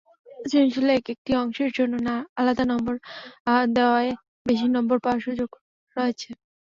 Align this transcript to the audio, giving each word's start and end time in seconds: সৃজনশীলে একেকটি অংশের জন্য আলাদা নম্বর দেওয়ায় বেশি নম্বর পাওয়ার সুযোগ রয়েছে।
সৃজনশীলে 0.41 0.91
একেকটি 0.95 1.31
অংশের 1.41 1.71
জন্য 1.77 2.05
আলাদা 2.39 2.63
নম্বর 2.71 2.95
দেওয়ায় 3.73 4.11
বেশি 4.45 4.67
নম্বর 4.75 4.97
পাওয়ার 5.03 5.23
সুযোগ 5.27 5.49
রয়েছে। 5.95 6.29